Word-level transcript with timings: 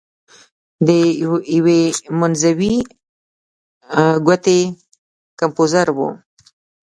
د 0.87 0.89
یوې 1.55 1.81
منځوۍ 2.19 2.75
ګوتې 4.25 4.61
کمپوزر 5.39 5.87
و. 5.97 5.99